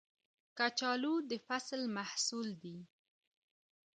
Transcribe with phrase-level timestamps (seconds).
[0.57, 2.77] کچالو د فصل محصول دی